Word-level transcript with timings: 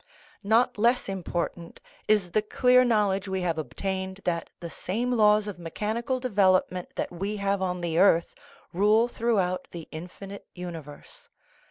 Not 0.41 0.79
less 0.79 1.07
important 1.07 1.79
is 2.07 2.31
the 2.31 2.41
clear 2.41 2.83
knowledge 2.83 3.27
we 3.27 3.41
have 3.41 3.59
obtained 3.59 4.21
that 4.25 4.49
the 4.59 4.71
same 4.71 5.11
laws 5.11 5.47
of 5.47 5.59
mechanical 5.59 6.19
development 6.19 6.95
that 6.95 7.11
we 7.11 7.37
have 7.37 7.61
on 7.61 7.81
the 7.81 7.99
earth 7.99 8.33
rule 8.73 9.07
throughout 9.07 9.67
the 9.69 9.87
infinite 9.91 10.47
universe. 10.55 11.29